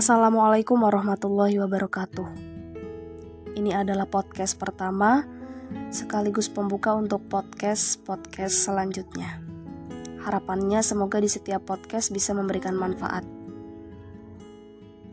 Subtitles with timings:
[0.00, 2.24] Assalamualaikum warahmatullahi wabarakatuh.
[3.52, 5.28] Ini adalah podcast pertama
[5.92, 9.44] sekaligus pembuka untuk podcast-podcast selanjutnya.
[10.24, 13.28] Harapannya semoga di setiap podcast bisa memberikan manfaat.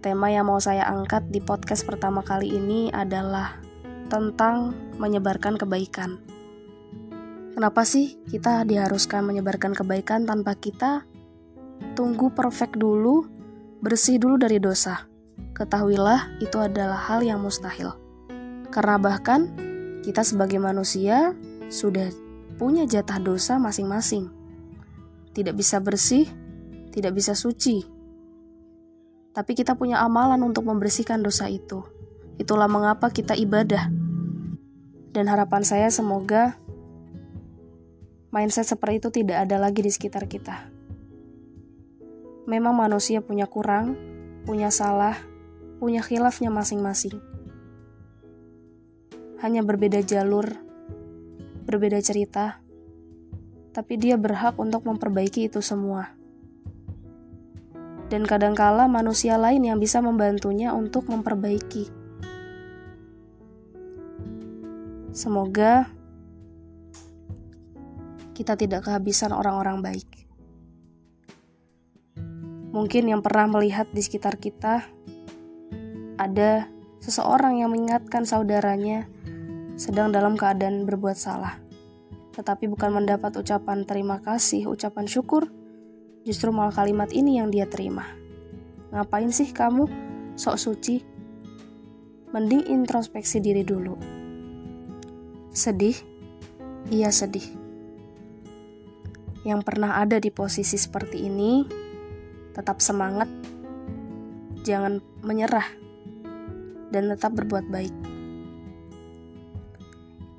[0.00, 3.60] Tema yang mau saya angkat di podcast pertama kali ini adalah
[4.08, 6.16] tentang menyebarkan kebaikan.
[7.52, 11.04] Kenapa sih kita diharuskan menyebarkan kebaikan tanpa kita
[11.92, 13.39] tunggu perfect dulu
[13.80, 15.08] Bersih dulu dari dosa.
[15.56, 17.96] Ketahuilah itu adalah hal yang mustahil.
[18.68, 19.48] Karena bahkan
[20.04, 21.32] kita sebagai manusia
[21.72, 22.12] sudah
[22.60, 24.28] punya jatah dosa masing-masing.
[25.32, 26.28] Tidak bisa bersih,
[26.92, 27.80] tidak bisa suci.
[29.32, 31.80] Tapi kita punya amalan untuk membersihkan dosa itu.
[32.36, 33.88] Itulah mengapa kita ibadah.
[35.16, 36.60] Dan harapan saya semoga
[38.28, 40.79] mindset seperti itu tidak ada lagi di sekitar kita.
[42.50, 43.94] Memang manusia punya kurang,
[44.42, 45.14] punya salah,
[45.78, 47.22] punya khilafnya masing-masing.
[49.38, 50.58] Hanya berbeda jalur,
[51.62, 52.58] berbeda cerita,
[53.70, 56.10] tapi dia berhak untuk memperbaiki itu semua.
[58.10, 61.86] Dan kadangkala manusia lain yang bisa membantunya untuk memperbaiki.
[65.14, 65.86] Semoga
[68.34, 70.09] kita tidak kehabisan orang-orang baik.
[72.70, 74.86] Mungkin yang pernah melihat di sekitar kita
[76.20, 76.70] ada
[77.02, 79.10] seseorang yang mengingatkan saudaranya
[79.74, 81.58] sedang dalam keadaan berbuat salah.
[82.36, 85.50] Tetapi bukan mendapat ucapan terima kasih, ucapan syukur,
[86.22, 88.06] justru malah kalimat ini yang dia terima.
[88.94, 89.88] Ngapain sih kamu
[90.38, 90.96] sok suci?
[92.30, 93.98] Mending introspeksi diri dulu.
[95.50, 95.98] Sedih?
[96.86, 97.44] Iya sedih.
[99.42, 101.64] Yang pernah ada di posisi seperti ini,
[102.60, 103.26] tetap semangat,
[104.60, 105.64] jangan menyerah,
[106.92, 107.94] dan tetap berbuat baik.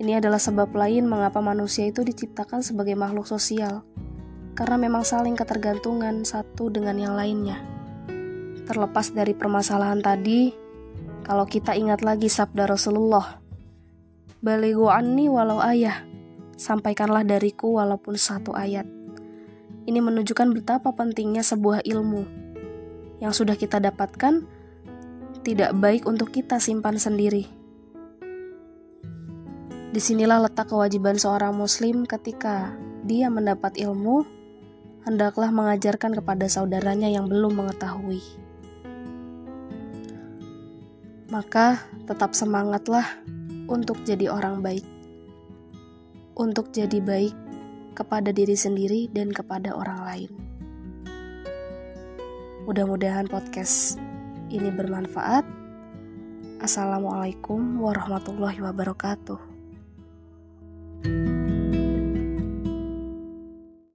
[0.02, 3.82] Ini adalah sebab lain mengapa manusia itu diciptakan sebagai makhluk sosial,
[4.54, 7.58] karena memang saling ketergantungan satu dengan yang lainnya.
[8.70, 10.54] Terlepas dari permasalahan tadi,
[11.26, 13.42] kalau kita ingat lagi sabda Rasulullah,
[14.42, 16.02] Baligu anni walau ayah,
[16.58, 19.01] sampaikanlah dariku walaupun satu ayat.
[19.82, 22.24] Ini menunjukkan betapa pentingnya sebuah ilmu
[23.22, 24.46] yang sudah kita dapatkan
[25.42, 27.50] tidak baik untuk kita simpan sendiri.
[29.92, 32.72] Di sinilah letak kewajiban seorang muslim ketika
[33.04, 34.24] dia mendapat ilmu,
[35.04, 38.22] hendaklah mengajarkan kepada saudaranya yang belum mengetahui.
[41.34, 43.04] Maka tetap semangatlah
[43.66, 44.86] untuk jadi orang baik.
[46.38, 47.36] Untuk jadi baik
[47.92, 50.32] kepada diri sendiri dan kepada orang lain.
[52.66, 53.98] Mudah-mudahan podcast
[54.54, 55.44] ini bermanfaat.
[56.62, 59.51] Assalamualaikum warahmatullahi wabarakatuh.